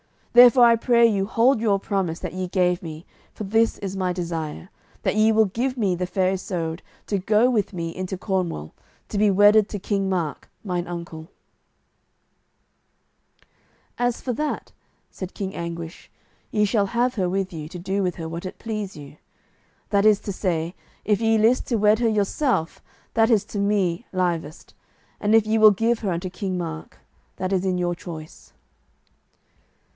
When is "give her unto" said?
25.71-26.29